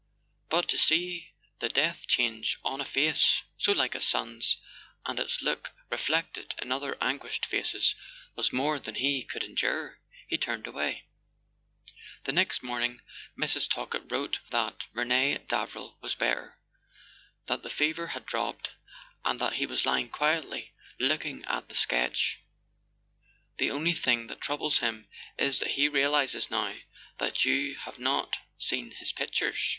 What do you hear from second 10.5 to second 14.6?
away. The next morning Mrs. Talkett wrote